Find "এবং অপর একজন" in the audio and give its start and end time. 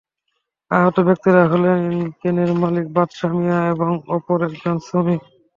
3.73-4.75